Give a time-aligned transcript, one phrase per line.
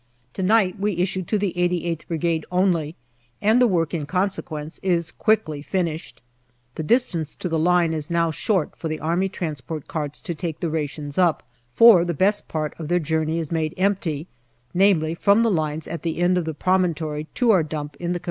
[0.33, 2.95] To night we issue to the 88th Brigade only,
[3.39, 6.23] and the work in consequence is quickly finished.
[6.73, 9.29] The distance to the line is now short for the A.T.
[9.87, 11.43] carts to take the rations up,
[11.75, 14.25] for the best part of their journey is made empty,
[14.73, 18.19] namely from the lines at the end of the promontory to our dump in the
[18.19, 18.19] C.R.